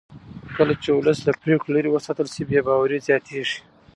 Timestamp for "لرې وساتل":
1.75-2.27